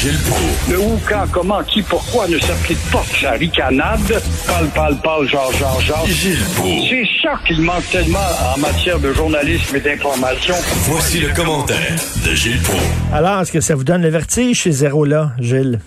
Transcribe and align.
Gilles 0.00 0.16
Proulx. 0.30 0.70
Le 0.70 0.78
où, 0.78 0.98
quand, 1.06 1.24
comment, 1.30 1.62
qui, 1.62 1.82
pourquoi 1.82 2.26
ne 2.26 2.38
s'applique 2.38 2.78
pas 2.90 3.02
sa 3.20 3.32
ricanade? 3.32 4.00
Parle, 4.46 4.68
parle, 4.74 4.96
parle, 5.02 5.28
genre, 5.28 5.52
genre, 5.52 5.78
genre. 5.82 6.06
Gilles 6.06 6.38
Proulx. 6.56 6.88
C'est 6.88 7.04
ça 7.22 7.34
qu'il 7.46 7.60
manque 7.60 7.86
tellement 7.90 8.18
en 8.54 8.58
matière 8.58 8.98
de 8.98 9.12
journalisme 9.12 9.76
et 9.76 9.80
d'information. 9.80 10.54
Voici 10.88 11.20
le 11.20 11.28
commentaire 11.34 11.96
de 12.26 12.34
Gilles 12.34 12.62
Proulx. 12.62 12.82
Alors, 13.12 13.42
est-ce 13.42 13.52
que 13.52 13.60
ça 13.60 13.74
vous 13.74 13.84
donne 13.84 14.00
le 14.00 14.08
vertige, 14.08 14.62
ces 14.62 14.72
zéros-là, 14.72 15.32
Gilles? 15.38 15.80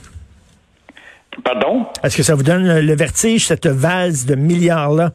Pardon? 1.43 1.88
Est-ce 2.04 2.16
que 2.16 2.21
ça 2.23 2.35
vous 2.35 2.43
donne 2.43 2.80
le 2.82 2.95
vertige, 2.95 3.48
cette 3.48 3.66
valse 3.66 4.27
de 4.27 4.35
milliards-là? 4.35 5.13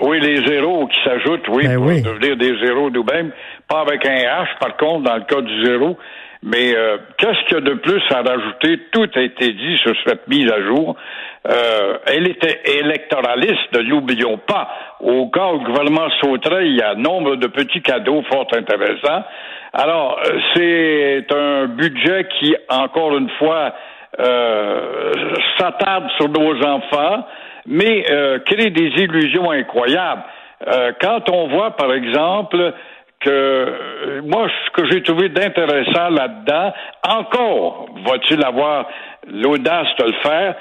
Oui, 0.00 0.20
les 0.20 0.44
zéros 0.46 0.86
qui 0.88 0.96
s'ajoutent, 1.02 1.48
oui, 1.50 1.66
Ben 1.66 1.76
pour 1.76 1.86
oui. 1.86 2.02
devenir 2.02 2.36
des 2.36 2.52
zéros 2.66 2.90
nous-mêmes. 2.90 3.30
Pas 3.68 3.80
avec 3.80 4.04
un 4.06 4.14
H, 4.14 4.46
par 4.60 4.76
contre, 4.76 5.04
dans 5.04 5.16
le 5.16 5.22
cas 5.22 5.40
du 5.40 5.64
zéro. 5.64 5.96
Mais 6.42 6.76
euh, 6.76 6.98
qu'est-ce 7.16 7.42
qu'il 7.46 7.54
y 7.54 7.56
a 7.56 7.60
de 7.62 7.74
plus 7.74 8.02
à 8.10 8.20
rajouter? 8.20 8.78
Tout 8.92 9.08
a 9.14 9.20
été 9.20 9.52
dit 9.52 9.78
sur 9.78 9.94
cette 10.06 10.28
mise 10.28 10.50
à 10.52 10.60
jour. 10.62 10.94
Euh, 11.46 11.98
elle 12.06 12.28
était 12.28 12.60
électoraliste, 12.66 13.72
ne 13.72 13.80
l'oublions 13.80 14.36
pas. 14.38 14.68
Au 15.00 15.28
cas 15.28 15.52
où 15.52 15.60
le 15.60 15.64
gouvernement 15.64 16.08
sauterait, 16.20 16.66
il 16.66 16.76
y 16.76 16.82
a 16.82 16.94
nombre 16.94 17.36
de 17.36 17.46
petits 17.46 17.80
cadeaux 17.80 18.22
fort 18.30 18.46
intéressants. 18.54 19.24
Alors, 19.72 20.20
c'est 20.54 21.26
un 21.32 21.66
budget 21.66 22.28
qui, 22.38 22.54
encore 22.68 23.16
une 23.16 23.30
fois, 23.38 23.74
euh, 24.20 25.12
s'attarde 25.58 26.08
sur 26.16 26.28
nos 26.28 26.64
enfants, 26.64 27.26
mais 27.66 28.04
euh, 28.10 28.38
crée 28.40 28.70
des 28.70 28.90
illusions 29.02 29.50
incroyables. 29.50 30.22
Euh, 30.68 30.92
quand 31.00 31.28
on 31.30 31.48
voit, 31.48 31.72
par 31.72 31.92
exemple, 31.92 32.72
que 33.24 33.30
euh, 33.30 34.20
moi, 34.22 34.48
ce 34.66 34.70
que 34.70 34.90
j'ai 34.90 35.02
trouvé 35.02 35.28
d'intéressant 35.28 36.10
là-dedans, 36.10 36.72
encore 37.08 37.86
va-t-il 38.06 38.44
avoir 38.44 38.86
l'audace 39.26 39.88
de 39.98 40.04
le 40.04 40.14
faire, 40.22 40.54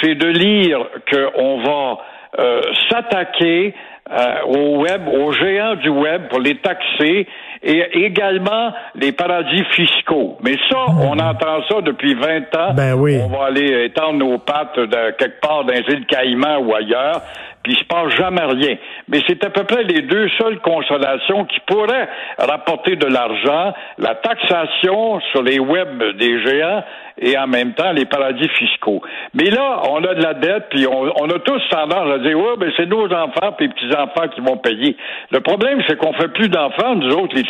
c'est 0.00 0.14
de 0.14 0.26
lire 0.26 0.86
qu'on 1.10 1.58
va 1.62 1.98
euh, 2.38 2.60
s'attaquer 2.88 3.74
euh, 4.10 4.42
au 4.44 4.82
web, 4.82 5.08
aux 5.08 5.32
géants 5.32 5.76
du 5.76 5.88
web 5.88 6.28
pour 6.28 6.40
les 6.40 6.56
taxer 6.56 7.26
et 7.62 8.04
également 8.04 8.72
les 8.94 9.12
paradis 9.12 9.64
fiscaux. 9.72 10.38
Mais 10.42 10.56
ça, 10.70 10.86
on 10.88 11.18
entend 11.18 11.62
ça 11.68 11.80
depuis 11.82 12.14
20 12.14 12.56
ans. 12.56 12.74
Ben 12.74 12.94
oui. 12.94 13.18
On 13.22 13.28
va 13.28 13.46
aller 13.46 13.84
étendre 13.84 14.18
nos 14.18 14.38
pattes 14.38 14.78
de 14.78 15.10
quelque 15.18 15.40
part 15.40 15.64
dans 15.64 15.74
les 15.74 15.84
îles 15.94 16.06
Caïmans 16.06 16.58
ou 16.58 16.74
ailleurs, 16.74 17.20
puis 17.62 17.74
il 17.74 17.78
se 17.78 17.84
passe 17.84 18.14
jamais 18.16 18.44
rien. 18.44 18.76
Mais 19.08 19.20
c'est 19.28 19.44
à 19.44 19.50
peu 19.50 19.64
près 19.64 19.82
les 19.84 20.02
deux 20.02 20.28
seules 20.38 20.58
consolations 20.60 21.44
qui 21.44 21.60
pourraient 21.66 22.08
rapporter 22.38 22.96
de 22.96 23.06
l'argent, 23.06 23.74
la 23.98 24.14
taxation 24.14 25.20
sur 25.32 25.42
les 25.42 25.58
web 25.58 26.02
des 26.16 26.42
géants 26.42 26.82
et 27.18 27.36
en 27.36 27.46
même 27.46 27.74
temps 27.74 27.92
les 27.92 28.06
paradis 28.06 28.48
fiscaux. 28.58 29.02
Mais 29.34 29.50
là, 29.50 29.82
on 29.90 30.02
a 30.04 30.14
de 30.14 30.22
la 30.22 30.34
dette, 30.34 30.68
puis 30.70 30.86
on, 30.86 31.02
on 31.20 31.28
a 31.28 31.38
tous 31.40 31.60
tendance 31.70 32.10
à 32.14 32.18
dire, 32.18 32.38
ouais, 32.38 32.56
ben 32.58 32.72
c'est 32.76 32.86
nos 32.86 33.04
enfants 33.12 33.52
puis 33.56 33.68
les 33.68 33.74
petits-enfants 33.74 34.28
qui 34.34 34.40
vont 34.40 34.56
payer. 34.56 34.96
Le 35.30 35.40
problème, 35.40 35.82
c'est 35.86 35.96
qu'on 35.98 36.14
fait 36.14 36.28
plus 36.28 36.48
d'enfants, 36.48 36.96
nous 36.96 37.12
autres, 37.12 37.36
les 37.36 37.44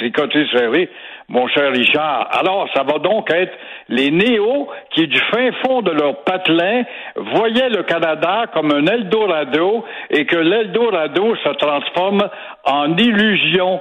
mon 1.28 1.46
cher 1.48 1.70
Richard. 1.70 2.28
Alors, 2.32 2.68
ça 2.74 2.82
va 2.82 2.98
donc 2.98 3.30
être 3.30 3.52
les 3.88 4.10
néos 4.10 4.68
qui, 4.90 5.06
du 5.06 5.18
fin 5.32 5.50
fond 5.64 5.80
de 5.82 5.92
leur 5.92 6.24
patelin, 6.24 6.82
voyaient 7.16 7.68
le 7.68 7.82
Canada 7.84 8.46
comme 8.52 8.72
un 8.72 8.86
Eldorado 8.86 9.84
et 10.10 10.26
que 10.26 10.36
l'Eldorado 10.36 11.36
se 11.36 11.50
transforme 11.50 12.28
en 12.64 12.96
illusion. 12.96 13.80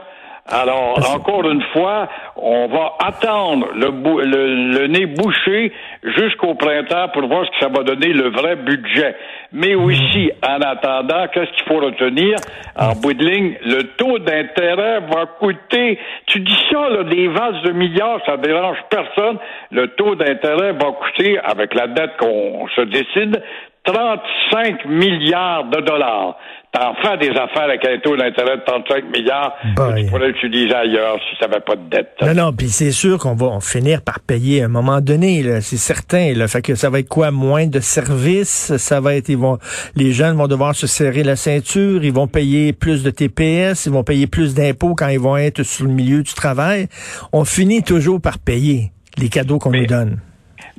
Alors, 0.52 0.98
encore 1.16 1.50
une 1.50 1.62
fois, 1.74 2.08
on 2.36 2.68
va 2.68 2.94
attendre 3.06 3.68
le, 3.76 3.92
bou- 3.92 4.20
le, 4.20 4.72
le 4.80 4.88
nez 4.88 5.06
bouché 5.06 5.72
jusqu'au 6.04 6.56
printemps 6.56 7.10
pour 7.14 7.28
voir 7.28 7.46
ce 7.46 7.52
que 7.52 7.60
ça 7.60 7.68
va 7.70 7.84
donner 7.84 8.14
le 8.14 8.30
vrai 8.30 8.56
budget. 8.56 9.16
Mais 9.52 9.76
aussi, 9.76 10.32
en 10.48 10.60
attendant, 10.62 11.28
qu'est-ce 11.34 11.52
qu'il 11.52 11.68
faut 11.68 11.80
retenir? 11.80 12.36
En 12.76 12.94
bout 12.94 13.14
de 13.14 13.24
ligne, 13.24 13.56
le 13.64 13.84
taux 13.98 14.18
d'intérêt 14.20 15.02
va 15.02 15.26
coûter, 15.40 16.00
tu 16.28 16.40
dis 16.40 16.60
ça, 16.72 16.90
là, 16.90 17.04
des 17.04 17.28
vases 17.28 17.62
de 17.64 17.72
milliards, 17.72 18.20
ça 18.26 18.38
dérange 18.38 18.78
personne. 18.90 19.38
Le 19.72 19.88
taux 19.96 20.16
d'intérêt 20.16 20.74
va 20.74 20.92
coûter, 20.92 21.38
avec 21.44 21.74
la 21.76 21.88
dette 21.88 22.18
qu'on 22.18 22.68
se 22.76 22.82
décide, 22.82 23.42
35 23.86 24.86
milliards 24.86 25.64
de 25.66 25.82
dollars. 25.82 26.38
T'en 26.72 26.94
fais 27.02 27.18
des 27.18 27.32
affaires 27.32 27.64
avec 27.64 27.84
un 27.84 27.98
taux 27.98 28.16
d'intérêt 28.16 28.58
de 28.58 28.62
35 28.64 29.06
milliards 29.12 29.56
que 29.76 29.92
Boy. 29.92 30.04
tu 30.04 30.12
pourrais 30.12 30.30
utiliser 30.30 30.76
ailleurs 30.76 31.18
si 31.28 31.36
tu 31.36 31.44
n'avais 31.44 31.62
pas 31.62 31.76
de 31.76 31.90
dette. 31.90 32.12
Non, 32.22 32.34
non, 32.36 32.54
puis 32.54 32.70
c'est 32.70 32.92
sûr 32.92 33.18
qu'on 33.18 33.34
va 33.34 33.60
finir 33.60 34.04
par 34.04 34.20
payer 34.20 34.62
à 34.62 34.66
un 34.66 34.70
moment 34.70 35.02
donné, 35.02 35.62
c'est 35.62 35.78
certain. 35.78 36.34
Là. 36.36 36.48
Fait 36.48 36.62
que 36.62 36.76
ça 36.76 36.92
va 36.92 37.00
être 37.00 37.10
quoi? 37.10 37.32
Moins 37.32 37.66
de 37.66 37.80
services, 37.80 38.78
ça 38.78 39.02
va 39.02 39.16
être, 39.16 39.30
ils 39.30 39.38
vont, 39.38 39.58
les 39.96 40.12
jeunes 40.12 40.38
vont 40.38 40.48
devoir 40.48 40.76
se 40.76 40.86
serrer 40.86 41.24
la 41.24 41.36
ceinture, 41.36 42.04
ils 42.04 42.14
vont 42.14 42.28
payer 42.28 42.72
plus 42.72 43.02
de 43.02 43.10
TPS, 43.10 43.88
ils 43.88 43.92
vont 43.92 44.04
payer 44.04 44.28
plus 44.28 44.54
d'impôts 44.54 44.94
quand 44.94 45.08
ils 45.08 45.20
vont 45.20 45.38
être 45.38 45.64
sur 45.64 45.86
le 45.86 45.92
milieu 45.92 46.22
du 46.22 46.34
travail. 46.36 46.88
On 47.34 47.46
finit 47.46 47.82
toujours 47.82 48.22
par 48.22 48.38
payer 48.38 48.92
les 49.18 49.30
cadeaux 49.30 49.58
qu'on 49.58 49.72
nous 49.72 49.88
donne. 49.88 50.20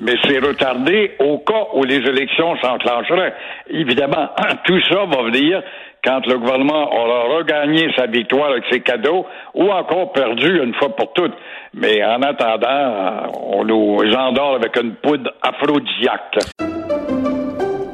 Mais 0.01 0.15
c'est 0.23 0.39
retardé 0.39 1.11
au 1.19 1.37
cas 1.39 1.67
où 1.75 1.83
les 1.83 1.97
élections 1.97 2.55
s'enclencheraient. 2.57 3.33
Évidemment, 3.69 4.29
tout 4.65 4.79
ça 4.89 5.05
va 5.05 5.23
venir 5.23 5.61
quand 6.03 6.25
le 6.25 6.39
gouvernement 6.39 6.91
aura 6.91 7.37
regagné 7.37 7.87
sa 7.95 8.07
victoire 8.07 8.49
avec 8.51 8.63
ses 8.71 8.81
cadeaux 8.81 9.25
ou 9.53 9.69
encore 9.69 10.11
perdu 10.11 10.59
une 10.63 10.73
fois 10.73 10.95
pour 10.95 11.13
toutes. 11.13 11.33
Mais 11.75 12.03
en 12.03 12.21
attendant, 12.23 13.31
on 13.39 13.63
nous 13.63 13.99
endort 14.17 14.55
avec 14.55 14.75
une 14.77 14.95
poudre 14.95 15.31
aphrodisiaque. 15.43 16.39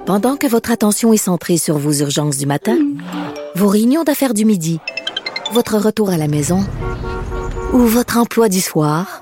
Pendant 0.06 0.38
que 0.38 0.48
votre 0.48 0.72
attention 0.72 1.12
est 1.12 1.18
centrée 1.18 1.58
sur 1.58 1.78
vos 1.78 1.92
urgences 1.92 2.38
du 2.38 2.46
matin, 2.46 2.78
vos 3.56 3.68
réunions 3.68 4.06
d'affaires 4.06 4.34
du 4.34 4.46
midi, 4.46 4.80
votre 5.52 5.76
retour 5.76 6.12
à 6.12 6.18
la 6.18 6.30
maison 6.30 6.60
ou 7.74 7.80
votre 7.80 8.18
emploi 8.18 8.48
du 8.48 8.62
soir, 8.62 9.22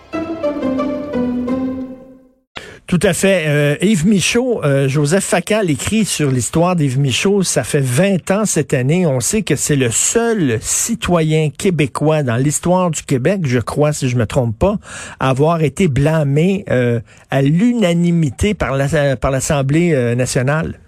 Tout 2.91 2.99
à 3.03 3.13
fait. 3.13 3.45
Euh, 3.47 3.75
Yves 3.81 4.05
Michaud, 4.05 4.59
euh, 4.65 4.89
Joseph 4.89 5.23
Facal 5.23 5.69
écrit 5.69 6.03
sur 6.03 6.29
l'histoire 6.29 6.75
d'Yves 6.75 6.99
Michaud. 6.99 7.41
Ça 7.41 7.63
fait 7.63 7.79
20 7.79 8.29
ans 8.31 8.43
cette 8.43 8.73
année. 8.73 9.05
On 9.05 9.21
sait 9.21 9.43
que 9.43 9.55
c'est 9.55 9.77
le 9.77 9.89
seul 9.91 10.59
citoyen 10.61 11.51
québécois 11.57 12.21
dans 12.21 12.35
l'histoire 12.35 12.91
du 12.91 13.01
Québec, 13.03 13.43
je 13.45 13.59
crois, 13.59 13.93
si 13.93 14.09
je 14.09 14.17
me 14.17 14.25
trompe 14.25 14.59
pas, 14.59 14.77
à 15.21 15.29
avoir 15.29 15.61
été 15.61 15.87
blâmé 15.87 16.65
euh, 16.69 16.99
à 17.29 17.41
l'unanimité 17.41 18.53
par 18.55 18.75
la- 18.75 19.15
par 19.15 19.31
l'Assemblée 19.31 19.93
nationale. 20.17 20.80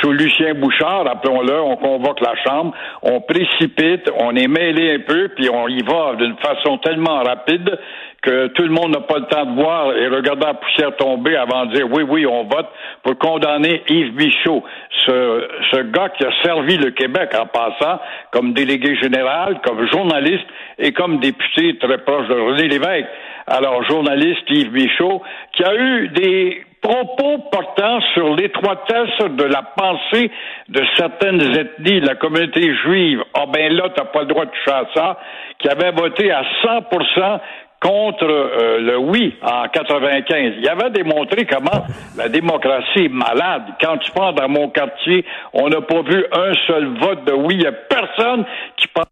Sous 0.00 0.12
Lucien 0.12 0.54
Bouchard, 0.54 1.04
rappelons-le, 1.04 1.60
on 1.60 1.76
convoque 1.76 2.20
la 2.20 2.34
Chambre, 2.44 2.74
on 3.02 3.20
précipite, 3.20 4.10
on 4.18 4.34
est 4.34 4.48
mêlé 4.48 4.94
un 4.94 5.00
peu, 5.00 5.28
puis 5.36 5.48
on 5.48 5.68
y 5.68 5.82
va 5.82 6.14
d'une 6.16 6.36
façon 6.38 6.78
tellement 6.78 7.22
rapide 7.22 7.78
que 8.22 8.46
tout 8.48 8.62
le 8.62 8.70
monde 8.70 8.92
n'a 8.92 9.00
pas 9.00 9.18
le 9.18 9.26
temps 9.26 9.44
de 9.44 9.60
voir 9.60 9.92
et 9.96 10.06
regarder 10.06 10.46
la 10.46 10.54
poussière 10.54 10.96
tomber 10.96 11.36
avant 11.36 11.66
de 11.66 11.74
dire 11.74 11.86
oui, 11.90 12.04
oui, 12.08 12.26
on 12.26 12.44
vote 12.44 12.68
pour 13.02 13.18
condamner 13.18 13.82
Yves 13.88 14.14
Michaud, 14.14 14.62
ce, 15.06 15.48
ce 15.72 15.82
gars 15.82 16.08
qui 16.10 16.24
a 16.24 16.30
servi 16.44 16.76
le 16.76 16.92
Québec 16.92 17.30
en 17.38 17.46
passant 17.46 18.00
comme 18.30 18.52
délégué 18.52 18.96
général, 18.96 19.60
comme 19.64 19.86
journaliste 19.90 20.46
et 20.78 20.92
comme 20.92 21.18
député 21.18 21.76
très 21.78 21.98
proche 21.98 22.28
de 22.28 22.34
René 22.34 22.68
Lévesque. 22.68 23.08
Alors, 23.48 23.82
journaliste 23.84 24.48
Yves 24.48 24.72
Michaud, 24.72 25.20
qui 25.52 25.64
a 25.64 25.74
eu 25.74 26.08
des 26.08 26.62
propos 26.82 27.38
portant 27.50 28.00
sur 28.12 28.34
l'étroitesse 28.34 29.18
de 29.30 29.44
la 29.44 29.62
pensée 29.62 30.30
de 30.68 30.82
certaines 30.96 31.40
ethnies, 31.40 32.00
la 32.00 32.16
communauté 32.16 32.74
juive. 32.84 33.22
Ah 33.34 33.44
ben 33.46 33.72
là, 33.72 33.88
t'as 33.94 34.04
pas 34.04 34.20
le 34.20 34.26
droit 34.26 34.44
de 34.44 34.70
à 34.70 34.84
ça, 34.94 35.18
qui 35.58 35.68
avait 35.68 35.92
voté 35.92 36.30
à 36.30 36.42
100% 36.64 37.40
contre 37.80 38.24
euh, 38.24 38.78
le 38.78 38.98
oui 38.98 39.34
en 39.42 39.68
95. 39.68 40.54
Il 40.58 40.68
avait 40.68 40.90
démontré 40.90 41.46
comment 41.46 41.84
la 42.16 42.28
démocratie 42.28 43.06
est 43.06 43.08
malade. 43.08 43.62
Quand 43.80 43.98
tu 43.98 44.10
prends 44.12 44.32
dans 44.32 44.48
mon 44.48 44.68
quartier, 44.68 45.24
on 45.52 45.68
n'a 45.68 45.80
pas 45.80 46.02
vu 46.02 46.24
un 46.32 46.52
seul 46.66 46.86
vote 47.00 47.24
de 47.24 47.32
oui. 47.32 47.54
Il 47.54 47.60
n'y 47.60 47.66
a 47.66 47.72
personne 47.72 48.44
qui 48.76 48.86
pense 48.88 49.06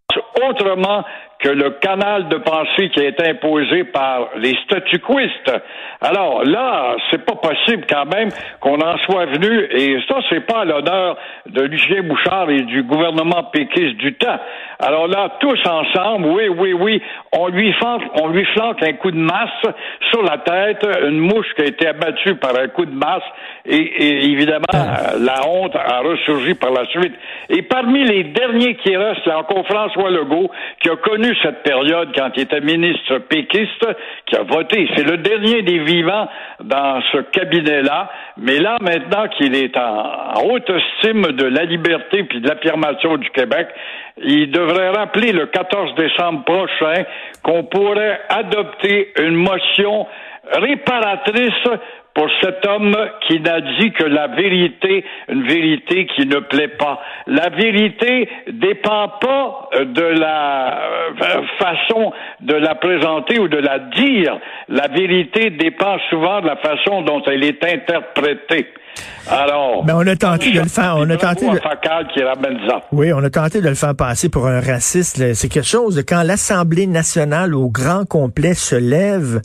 autrement 0.49 1.05
que 1.41 1.49
le 1.49 1.71
canal 1.81 2.29
de 2.29 2.37
pensée 2.37 2.91
qui 2.91 3.01
a 3.01 3.09
été 3.09 3.29
imposé 3.31 3.85
par 3.85 4.29
les 4.37 4.55
statuquistes. 4.65 5.53
Alors 6.03 6.45
là, 6.45 6.97
c'est 7.11 7.25
pas 7.25 7.37
possible 7.37 7.85
quand 7.89 8.07
même 8.07 8.29
qu'on 8.61 8.79
en 8.81 8.99
soit 8.99 9.27
venu, 9.27 9.69
et 9.71 9.99
ça, 10.07 10.17
c'est 10.29 10.47
pas 10.47 10.61
à 10.61 10.65
l'honneur 10.65 11.17
de 11.47 11.63
Lucien 11.63 12.03
Bouchard 12.03 12.51
et 12.51 12.63
du 12.63 12.83
gouvernement 12.83 13.45
péquiste 13.45 13.97
du 13.97 14.15
temps. 14.15 14.39
Alors 14.79 15.09
là, 15.09 15.37
tous 15.41 15.59
ensemble, 15.67 16.27
oui, 16.27 16.49
oui, 16.49 16.73
oui, 16.75 17.03
on 17.33 17.49
lui 17.49 17.73
flanque, 17.75 18.03
on 18.21 18.29
lui 18.29 18.45
flanque 18.55 18.83
un 18.83 18.93
coup 18.95 19.11
de 19.11 19.19
masse 19.19 19.75
sur 20.11 20.23
la 20.23 20.39
tête, 20.39 20.87
une 21.03 21.21
mouche 21.21 21.47
qui 21.57 21.63
a 21.63 21.67
été 21.67 21.87
abattue 21.87 22.35
par 22.37 22.57
un 22.59 22.69
coup 22.69 22.85
de 22.85 22.95
masse, 22.95 23.23
et, 23.65 24.31
évidemment, 24.31 24.65
ah. 24.73 25.13
la 25.19 25.47
honte 25.47 25.77
a 25.77 26.01
ressurgi 26.01 26.55
par 26.55 26.71
la 26.71 26.85
suite. 26.87 27.15
Et 27.49 27.63
parmi 27.63 28.05
les 28.05 28.25
derniers 28.25 28.77
qui 28.77 28.97
restent, 28.97 29.27
là 29.27 29.39
encore 29.39 29.67
François 29.67 30.11
Legault, 30.11 30.51
qui 30.81 30.89
a 30.89 30.97
connu 30.97 31.30
cette 31.43 31.63
période 31.63 32.11
quand 32.15 32.31
il 32.37 32.43
était 32.43 32.61
ministre 32.61 33.19
péquiste, 33.19 33.87
qui 34.27 34.37
a 34.37 34.43
voté. 34.43 34.89
C'est 34.97 35.05
le 35.05 35.19
dernier 35.19 35.63
des 35.63 35.79
vivants 35.79 36.29
dans 36.63 37.01
ce 37.13 37.19
cabinet-là. 37.19 38.11
Mais 38.39 38.59
là, 38.59 38.77
maintenant 38.81 39.29
qu'il 39.29 39.55
est 39.55 39.77
en, 39.77 40.43
haute 40.45 40.71
estime 40.71 41.23
de 41.33 41.45
la 41.45 41.65
liberté 41.65 42.25
puis 42.25 42.41
de 42.41 42.49
l'affirmation 42.49 43.17
du 43.17 43.29
Québec, 43.31 43.69
il 44.23 44.51
devrait 44.51 44.91
rappeler 44.91 45.33
le 45.33 45.47
14 45.47 45.95
décembre 45.95 46.45
prochain 46.45 47.05
qu'on 47.43 47.65
pourrait 47.65 48.21
adopter 48.29 49.13
une 49.19 49.37
motion 49.37 50.07
réparatrice 50.53 51.69
pour 52.15 52.29
cet 52.43 52.67
homme 52.67 52.97
qui 53.27 53.41
n'a 53.41 53.61
dit 53.61 53.93
que 53.93 54.05
la 54.05 54.29
vérité, 54.29 55.05
une 55.29 55.47
vérité 55.47 56.07
qui 56.15 56.27
ne 56.27 56.41
plaît 56.41 56.69
pas. 56.69 57.01
La 57.27 57.49
vérité 57.51 58.29
dépend 58.53 59.09
pas 59.21 59.69
de 59.85 60.03
la 60.03 60.79
euh, 60.79 61.43
façon 61.59 62.13
de 62.41 62.55
la 62.55 62.75
présenter 62.75 63.39
ou 63.39 63.49
de 63.49 63.59
la 63.59 63.79
dire. 63.79 64.39
La 64.69 64.89
vérité 64.89 65.51
dépend 65.51 65.99
souvent 66.11 66.41
de 66.41 66.47
la 66.47 66.57
façon 66.57 67.03
dont 67.03 67.23
elle 67.27 67.45
est 67.45 67.65
interprétée. 67.65 68.67
Alors, 69.29 69.85
ben 69.85 69.95
on 69.97 70.07
a 70.07 70.17
tenté 70.17 70.51
de 70.51 70.61
le 70.61 70.69
faire. 70.69 70.97
On 70.99 71.09
a 71.09 71.17
tenté 71.17 71.47
de... 71.47 72.13
qui 72.13 72.23
ramène 72.23 72.59
ça. 72.69 72.81
Oui, 72.91 73.13
on 73.13 73.23
a 73.23 73.31
tenté 73.31 73.61
de 73.61 73.69
le 73.69 73.75
faire 73.75 73.95
passer 73.95 74.29
pour 74.29 74.47
un 74.47 74.61
raciste. 74.61 75.35
C'est 75.35 75.49
quelque 75.49 75.67
chose 75.67 76.03
quand 76.07 76.23
l'Assemblée 76.23 76.87
nationale 76.87 77.55
au 77.55 77.69
grand 77.69 78.05
complet 78.05 78.55
se 78.55 78.75
lève 78.75 79.41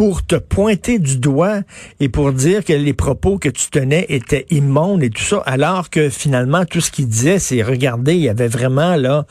pour 0.00 0.24
te 0.24 0.36
pointer 0.36 0.98
du 0.98 1.18
doigt 1.18 1.58
et 2.00 2.08
pour 2.08 2.32
dire 2.32 2.64
que 2.64 2.72
les 2.72 2.94
propos 2.94 3.36
que 3.36 3.50
tu 3.50 3.68
tenais 3.68 4.06
étaient 4.08 4.46
immondes 4.48 5.02
et 5.02 5.10
tout 5.10 5.20
ça, 5.20 5.42
alors 5.44 5.90
que 5.90 6.08
finalement, 6.08 6.64
tout 6.64 6.80
ce 6.80 6.90
qu'il 6.90 7.06
disait, 7.06 7.38
c'est, 7.38 7.62
regardez, 7.62 8.14
il 8.14 8.22
y 8.22 8.30
avait 8.30 8.48
vraiment 8.48 8.96
là, 8.96 9.26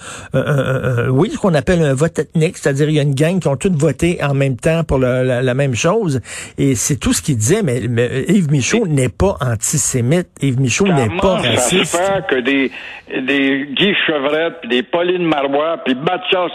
oui, 1.09 1.31
ce 1.31 1.39
qu'on 1.39 1.55
appelle 1.55 1.81
un 1.81 1.95
vote 1.95 2.19
ethnique, 2.19 2.55
c'est-à-dire 2.55 2.87
il 2.87 2.95
y 2.97 2.99
a 2.99 3.01
une 3.01 3.15
gang 3.15 3.39
qui 3.39 3.47
ont 3.47 3.55
toutes 3.55 3.77
voté 3.77 4.19
en 4.23 4.35
même 4.35 4.57
temps 4.57 4.83
pour 4.83 4.99
la, 4.99 5.53
même 5.55 5.73
chose, 5.73 6.21
et 6.59 6.75
c'est 6.75 6.97
tout 6.97 7.13
ce 7.13 7.23
qu'il 7.23 7.37
disait, 7.37 7.63
mais, 7.63 7.79
Yves 8.27 8.51
Michaud 8.51 8.85
n'est 8.85 9.09
pas 9.09 9.37
antisémite, 9.41 10.27
Yves 10.39 10.61
Michaud 10.61 10.87
n'est 10.87 11.17
pas 11.19 11.37
raciste. 11.37 11.95
Ça 11.95 12.21
que 12.21 12.41
des, 12.41 12.69
des 13.09 13.65
Guy 13.73 13.95
Chevrette, 14.05 14.59
puis 14.61 14.69
des 14.69 14.83
Pauline 14.83 15.23
Marois, 15.23 15.79
puis 15.83 15.95
Mathias 15.95 16.51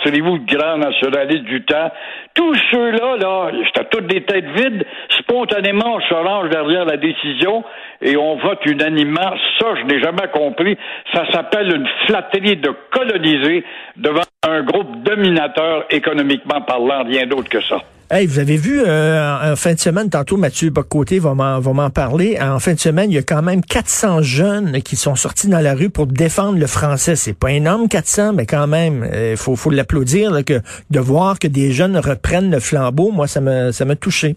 grand 0.47 0.79
nationaliste 0.79 1.47
du 1.47 1.65
temps, 1.65 1.91
tous 2.35 2.55
ceux-là, 2.71 3.17
là, 3.17 3.51
toutes 3.91 4.04
des 4.07 4.23
têtes 4.23 4.51
vides. 4.57 4.85
Spontanément, 5.11 5.97
on 5.97 6.01
se 6.01 6.15
range 6.15 6.51
derrière 6.51 6.85
la 6.85 6.97
décision 6.97 7.65
et 8.05 8.17
on 8.17 8.37
vote 8.37 8.61
unanimement. 8.67 9.35
Ça, 9.59 9.75
je 9.81 9.87
n'ai 9.87 10.01
jamais 10.01 10.29
compris. 10.33 10.77
Ça 11.13 11.25
s'appelle 11.33 11.75
une 11.75 11.89
flatterie 12.07 12.57
de 12.57 12.71
coloniser 12.93 13.65
devant 13.97 14.23
un 14.47 14.63
groupe 14.63 15.03
dominateur 15.03 15.87
économiquement 15.91 16.61
parlant, 16.61 17.05
rien 17.05 17.27
d'autre 17.27 17.49
que 17.49 17.63
ça. 17.63 17.79
Hey, 18.11 18.27
vous 18.27 18.39
avez 18.39 18.59
vu 18.59 18.83
euh, 18.87 19.53
en 19.53 19.57
fin 19.57 19.73
de 19.73 19.79
semaine, 19.79 20.11
tantôt 20.11 20.37
Mathieu 20.37 20.69
Bocoté 20.69 21.19
va 21.19 21.33
m'en 21.33 21.91
parler, 21.91 22.39
en 22.39 22.59
fin 22.59 22.75
de 22.75 22.79
semaine, 22.79 23.11
il 23.11 23.15
y 23.15 23.19
a 23.19 23.23
quand 23.23 23.41
même 23.41 23.63
400 23.63 24.21
jeunes 24.21 24.83
qui 24.83 24.95
sont 24.95 25.17
sortis 25.17 25.49
dans 25.49 25.61
la 25.61 25.75
rue 25.75 25.89
pour 25.89 26.07
défendre 26.07 26.59
le 26.59 26.67
français. 26.67 27.17
C'est 27.17 27.37
pas 27.37 27.51
énorme 27.51 27.89
400, 27.89 28.35
mais 28.35 28.45
quand 28.45 28.67
même, 28.67 29.09
il 29.11 29.17
euh, 29.17 29.37
faut, 29.37 29.57
faut 29.57 29.71
l'applaudir 29.71 30.45
que 30.45 30.61
de 30.91 31.01
voir 31.01 31.39
que 31.39 31.49
des 31.49 31.73
jeunes 31.73 31.97
reprennent 31.97 32.51
le 32.51 32.61
flambeau, 32.61 33.11
moi 33.11 33.27
ça 33.27 33.41
me 33.41 33.73
ça 33.73 33.87
m'a 33.87 33.97
touché. 33.97 34.37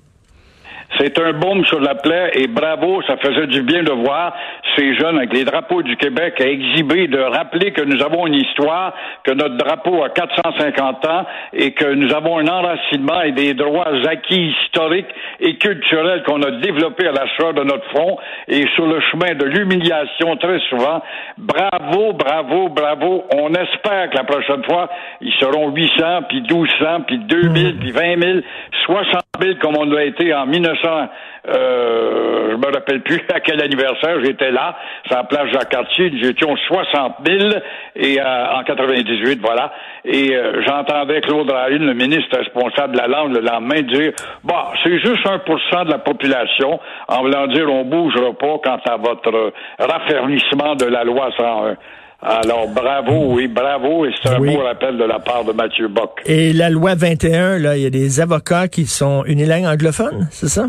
C'est 1.00 1.20
un 1.20 1.34
baume 1.34 1.64
sur 1.66 1.80
la 1.80 1.96
plaie 1.96 2.32
et 2.34 2.48
bravo, 2.48 3.02
ça 3.04 3.18
faisait 3.18 3.48
du 3.48 3.62
bien 3.62 3.84
de 3.84 3.92
voir 3.92 4.34
ces 4.76 4.96
jeunes 4.96 5.18
avec 5.18 5.34
les 5.34 5.44
drapeaux 5.44 5.84
du 5.84 5.96
Québec 5.98 6.40
à 6.40 6.48
exhiber, 6.48 7.08
de 7.08 7.20
rappeler 7.20 7.72
que 7.72 7.82
nous 7.82 8.02
avons 8.02 8.26
une 8.26 8.36
histoire, 8.36 8.94
que 9.24 9.32
notre 9.32 9.58
drapeau 9.58 10.04
a 10.04 10.10
450 10.10 11.06
ans 11.06 11.26
et 11.54 11.74
que 11.74 11.86
nous 11.94 12.14
avons 12.14 12.40
un 12.40 12.48
enracinement 12.48 13.22
et 13.22 13.32
des 13.32 13.54
droits 13.54 13.90
acquis 14.08 14.54
historiques 14.64 15.10
et 15.40 15.58
culturels 15.58 16.24
qu'on 16.24 16.42
a 16.42 16.52
développés 16.52 17.08
à 17.08 17.12
la 17.12 17.28
sueur 17.36 17.54
de 17.54 17.64
notre 17.64 17.88
front 17.90 18.18
et 18.48 18.66
sur 18.76 18.88
le 18.88 19.00
chemin 19.12 19.36
de 19.36 19.46
l'humiliation 19.46 20.36
très 20.38 20.60
souvent. 20.70 21.02
Bravo, 21.38 22.14
bravo, 22.14 22.70
bravo. 22.70 23.26
On 23.36 23.50
espère 23.54 24.10
que 24.10 24.18
la 24.18 24.24
prochaine 24.24 24.64
fois, 24.64 24.90
ils 25.22 25.34
seront 25.40 25.70
800, 25.72 26.24
puis 26.30 26.42
1200, 26.42 27.02
puis 27.08 27.20
2000, 27.20 27.78
puis 27.78 27.92
20 27.92 28.22
000, 28.22 28.40
60 28.86 29.27
000 29.42 29.56
comme 29.62 29.78
on 29.78 29.86
l'a 29.86 30.06
été 30.06 30.34
en 30.34 30.46
1900 30.46 31.08
euh, 31.48 32.52
je 32.52 32.56
me 32.58 32.74
rappelle 32.74 33.02
plus 33.02 33.22
à 33.34 33.40
quel 33.40 33.62
anniversaire 33.62 34.24
j'étais 34.24 34.52
là, 34.52 34.76
c'est 35.08 35.16
la 35.16 35.24
place 35.24 35.50
Jacques-Cartier, 35.54 36.12
nous 36.12 36.28
étions 36.28 36.56
60 36.56 37.16
000 37.26 37.50
et 37.96 38.20
euh, 38.20 38.54
en 38.54 38.64
98, 38.64 39.40
voilà. 39.42 39.72
Et 40.04 40.36
euh, 40.36 40.62
j'entendais 40.66 41.22
Claude 41.22 41.50
Rahine, 41.50 41.86
le 41.86 41.94
ministre 41.94 42.38
responsable 42.38 42.94
de 42.94 42.98
la 42.98 43.08
langue, 43.08 43.34
le 43.34 43.42
lendemain 43.42 43.82
dire 43.82 44.12
Bah, 44.44 44.72
c'est 44.84 45.00
juste 45.00 45.26
1% 45.26 45.86
de 45.86 45.92
la 45.92 46.00
population, 46.00 46.80
en 47.08 47.22
voulant 47.22 47.48
dire 47.48 47.72
on 47.72 47.86
bougera 47.86 48.34
pas 48.34 48.58
quant 48.64 48.80
à 48.86 48.98
votre 48.98 49.54
raffermissement 49.80 50.76
de 50.76 50.86
la 50.86 51.04
loi 51.04 51.30
101. 51.38 51.76
Alors, 52.22 52.68
bravo, 52.68 53.36
oui, 53.36 53.48
bravo, 53.48 54.06
et 54.06 54.12
c'est 54.22 54.30
un 54.30 54.40
beau 54.40 54.58
rappel 54.64 54.98
de 54.98 55.04
la 55.04 55.20
part 55.20 55.46
de 55.46 55.54
Mathieu 55.54 55.88
Bock. 55.88 56.22
Et 56.26 56.52
la 56.52 56.70
loi 56.70 56.96
21, 56.96 57.60
là, 57.60 57.78
il 57.78 57.84
y 57.84 57.86
a 57.86 57.92
des 57.92 58.20
avocats 58.20 58.68
qui 58.68 58.86
sont 58.88 59.24
unilingues 59.26 59.66
anglophones, 59.66 60.28
c'est 60.32 60.48
ça? 60.48 60.66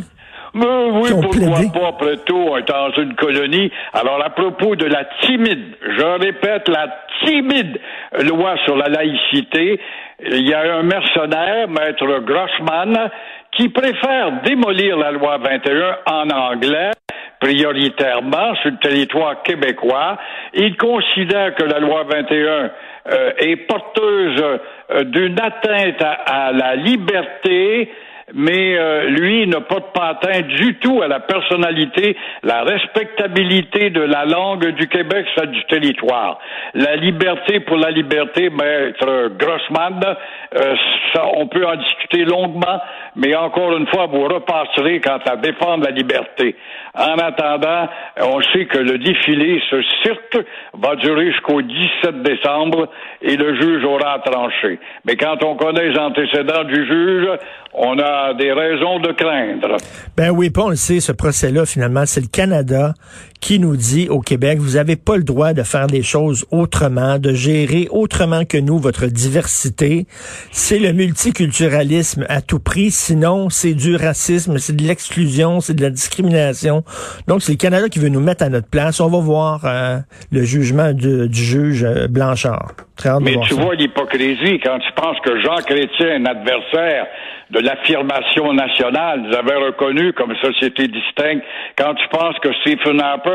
Mais 0.54 0.66
oui, 0.92 1.10
pourquoi 1.10 1.60
pas, 1.72 1.88
après 1.88 2.16
tout, 2.26 2.36
on 2.36 2.56
est 2.56 2.68
dans 2.68 2.90
une 2.98 3.14
colonie. 3.14 3.70
Alors, 3.92 4.22
à 4.24 4.30
propos 4.30 4.76
de 4.76 4.86
la 4.86 5.04
timide, 5.22 5.74
je 5.82 6.04
répète, 6.22 6.68
la 6.68 6.88
timide 7.24 7.78
loi 8.24 8.56
sur 8.64 8.76
la 8.76 8.88
laïcité, 8.88 9.80
il 10.20 10.48
y 10.48 10.52
a 10.52 10.60
un 10.74 10.82
mercenaire, 10.82 11.68
maître 11.68 12.20
Grossman, 12.20 13.10
qui 13.58 13.68
préfère 13.70 14.40
démolir 14.42 14.96
la 14.96 15.10
loi 15.10 15.36
21 15.38 15.98
en 16.06 16.30
anglais 16.30 16.92
prioritairement 17.40 18.54
sur 18.56 18.70
le 18.70 18.78
territoire 18.78 19.42
québécois. 19.42 20.16
Il 20.54 20.76
considère 20.76 21.54
que 21.56 21.64
la 21.64 21.80
loi 21.80 22.04
21 22.04 22.70
euh, 23.10 23.32
est 23.38 23.56
porteuse 23.56 24.42
euh, 24.90 25.04
d'une 25.04 25.38
atteinte 25.40 26.02
à, 26.02 26.52
la 26.52 26.76
liberté 26.76 27.90
mais 28.34 28.76
euh, 28.76 29.08
lui 29.08 29.46
n'a 29.46 29.60
pas 29.60 29.80
de 29.80 29.92
patin 29.92 30.40
du 30.42 30.74
tout 30.76 31.00
à 31.02 31.08
la 31.08 31.20
personnalité, 31.20 32.16
la 32.42 32.62
respectabilité 32.62 33.90
de 33.90 34.02
la 34.02 34.24
langue 34.24 34.66
du 34.72 34.88
Québec, 34.88 35.26
celle 35.36 35.50
du 35.50 35.64
territoire. 35.64 36.38
La 36.74 36.96
liberté 36.96 37.60
pour 37.60 37.76
la 37.76 37.90
liberté, 37.90 38.50
maître 38.50 39.30
Grossman, 39.38 40.16
euh, 40.56 40.74
ça, 41.12 41.24
on 41.36 41.46
peut 41.46 41.66
en 41.66 41.76
discuter 41.76 42.24
longuement, 42.24 42.80
mais 43.16 43.34
encore 43.34 43.76
une 43.76 43.86
fois, 43.86 44.06
vous 44.06 44.24
repasserez 44.24 45.00
quant 45.00 45.20
à 45.26 45.36
défendre 45.36 45.84
la 45.84 45.90
liberté. 45.90 46.56
En 46.94 47.16
attendant, 47.18 47.88
on 48.20 48.40
sait 48.52 48.66
que 48.66 48.78
le 48.78 48.98
défilé, 48.98 49.62
ce 49.70 49.82
cirque, 50.02 50.38
va 50.74 50.96
durer 50.96 51.30
jusqu'au 51.32 51.62
17 51.62 52.22
décembre 52.22 52.88
et 53.22 53.36
le 53.36 53.54
juge 53.54 53.84
aura 53.84 54.18
tranché. 54.18 54.78
Mais 55.04 55.16
quand 55.16 55.42
on 55.44 55.56
connaît 55.56 55.88
les 55.90 55.98
antécédents 55.98 56.64
du 56.64 56.86
juge, 56.86 57.28
on 57.74 57.98
a 57.98 58.17
des 58.38 58.52
raisons 58.52 59.00
de 59.00 59.12
craindre. 59.12 59.76
Ben 60.16 60.30
oui, 60.30 60.50
pas 60.50 60.62
on 60.64 60.70
le 60.70 60.76
sait, 60.76 61.00
ce 61.00 61.12
procès-là, 61.12 61.66
finalement, 61.66 62.04
c'est 62.06 62.20
le 62.20 62.28
Canada 62.28 62.94
qui 63.40 63.58
nous 63.58 63.76
dit 63.76 64.08
au 64.08 64.20
Québec, 64.20 64.58
vous 64.58 64.76
n'avez 64.76 64.96
pas 64.96 65.16
le 65.16 65.22
droit 65.22 65.52
de 65.52 65.62
faire 65.62 65.86
les 65.86 66.02
choses 66.02 66.46
autrement, 66.50 67.18
de 67.18 67.32
gérer 67.32 67.88
autrement 67.90 68.44
que 68.44 68.58
nous 68.58 68.78
votre 68.78 69.06
diversité. 69.06 70.06
C'est 70.50 70.78
le 70.78 70.92
multiculturalisme 70.92 72.26
à 72.28 72.40
tout 72.40 72.58
prix. 72.58 72.90
Sinon, 72.90 73.50
c'est 73.50 73.74
du 73.74 73.96
racisme, 73.96 74.58
c'est 74.58 74.76
de 74.76 74.82
l'exclusion, 74.82 75.60
c'est 75.60 75.74
de 75.74 75.82
la 75.82 75.90
discrimination. 75.90 76.82
Donc, 77.26 77.42
c'est 77.42 77.52
le 77.52 77.58
Canada 77.58 77.88
qui 77.88 77.98
veut 77.98 78.08
nous 78.08 78.20
mettre 78.20 78.44
à 78.44 78.48
notre 78.48 78.68
place. 78.68 79.00
On 79.00 79.08
va 79.08 79.18
voir 79.18 79.64
euh, 79.64 79.98
le 80.32 80.42
jugement 80.42 80.92
du 80.92 81.28
juge 81.32 81.84
euh, 81.84 82.08
Blanchard. 82.08 82.72
Mais 83.20 83.36
tu 83.46 83.54
vois 83.54 83.74
l'hypocrisie 83.74 84.58
quand 84.60 84.78
tu 84.80 84.92
penses 84.92 85.18
que 85.20 85.40
Jean 85.40 85.56
Chrétien, 85.64 86.16
un 86.16 86.26
adversaire 86.26 87.06
de 87.50 87.60
l'affirmation 87.60 88.52
nationale, 88.52 89.22
nous 89.22 89.34
avait 89.34 89.56
reconnu 89.56 90.12
comme 90.12 90.34
société 90.36 90.88
distincte, 90.88 91.44
quand 91.78 91.94
tu 91.94 92.08
penses 92.08 92.38
que 92.40 92.52
Stephen 92.60 93.00
Harper 93.00 93.27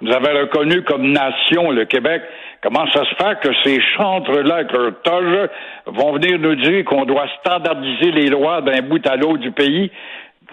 nous 0.00 0.12
avait 0.12 0.40
reconnu 0.40 0.82
comme 0.82 1.12
nation, 1.12 1.70
le 1.70 1.84
Québec, 1.84 2.22
comment 2.62 2.86
ça 2.92 3.04
se 3.04 3.14
fait 3.14 3.40
que 3.40 3.54
ces 3.64 3.80
chantres-là, 3.96 4.62
leur 4.62 5.48
vont 5.86 6.12
venir 6.12 6.38
nous 6.38 6.54
dire 6.56 6.84
qu'on 6.84 7.04
doit 7.04 7.26
standardiser 7.40 8.10
les 8.12 8.28
lois 8.28 8.60
d'un 8.62 8.82
bout 8.82 9.04
à 9.06 9.16
l'autre 9.16 9.38
du 9.38 9.52
pays? 9.52 9.90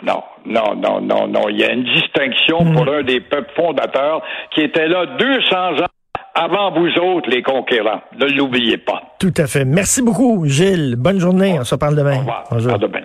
Non, 0.03 0.23
non, 0.45 0.75
non, 0.75 1.01
non, 1.01 1.27
non. 1.27 1.49
Il 1.49 1.59
y 1.59 1.63
a 1.63 1.71
une 1.71 1.85
distinction 1.85 2.57
pour 2.73 2.85
hmm. 2.85 2.99
un 2.99 3.03
des 3.03 3.21
peuples 3.21 3.51
fondateurs 3.55 4.21
qui 4.53 4.61
était 4.61 4.87
là 4.87 5.05
200 5.05 5.83
ans 5.83 5.87
avant 6.35 6.71
vous 6.71 6.89
autres, 6.99 7.29
les 7.29 7.41
conquérants. 7.41 8.01
Ne 8.19 8.25
l'oubliez 8.25 8.77
pas. 8.77 9.01
Tout 9.19 9.33
à 9.37 9.47
fait. 9.47 9.63
Merci 9.63 10.01
beaucoup, 10.01 10.45
Gilles. 10.45 10.95
Bonne 10.97 11.19
journée. 11.19 11.57
On 11.59 11.63
se 11.63 11.75
parle 11.75 11.95
demain. 11.95 12.17
Au 12.17 12.19
revoir. 12.19 12.43
Bonjour. 12.51 12.73
À 12.73 12.77
demain. 12.77 13.01